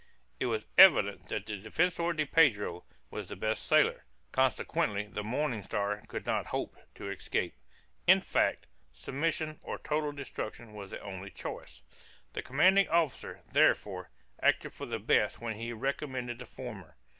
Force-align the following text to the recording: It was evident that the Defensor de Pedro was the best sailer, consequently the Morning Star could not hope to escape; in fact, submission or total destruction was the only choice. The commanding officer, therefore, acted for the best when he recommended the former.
It 0.39 0.47
was 0.47 0.65
evident 0.79 1.25
that 1.27 1.45
the 1.45 1.61
Defensor 1.61 2.11
de 2.17 2.25
Pedro 2.25 2.85
was 3.11 3.29
the 3.29 3.35
best 3.35 3.67
sailer, 3.67 4.03
consequently 4.31 5.05
the 5.05 5.23
Morning 5.23 5.61
Star 5.61 6.01
could 6.07 6.25
not 6.25 6.47
hope 6.47 6.75
to 6.95 7.11
escape; 7.11 7.53
in 8.07 8.19
fact, 8.19 8.65
submission 8.91 9.59
or 9.61 9.77
total 9.77 10.11
destruction 10.11 10.73
was 10.73 10.89
the 10.89 10.99
only 11.01 11.29
choice. 11.29 11.83
The 12.33 12.41
commanding 12.41 12.89
officer, 12.89 13.41
therefore, 13.51 14.09
acted 14.41 14.73
for 14.73 14.87
the 14.87 14.97
best 14.97 15.39
when 15.39 15.55
he 15.57 15.71
recommended 15.71 16.39
the 16.39 16.47
former. 16.47 16.95